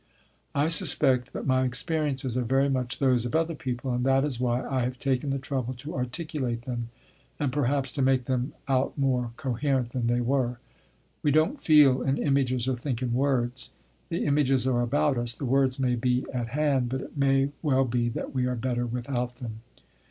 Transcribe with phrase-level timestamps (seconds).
[0.55, 4.39] I suspect that my experiences are very much those of other people, and that is
[4.39, 6.89] why I have taken the trouble to articulate them,
[7.39, 10.57] and perhaps to make them out more coherent than they were.
[11.21, 13.73] We don't feel in images or think in words.
[14.09, 17.85] The images are about us, the words may be at hand; but it may well
[17.85, 19.61] be that we are better without them.